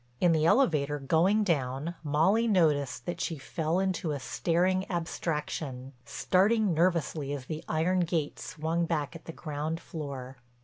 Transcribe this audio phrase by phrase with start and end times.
[0.19, 6.73] In the elevator, going down, Molly noticed that she fell into a staring abstraction, starting
[6.73, 10.37] nervously as the iron gate swung back at the ground floor.